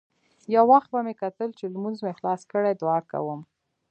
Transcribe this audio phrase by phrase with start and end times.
[0.53, 3.41] يو وخت به مې کتل چې لمونځ مې خلاص کړى دعا کوم.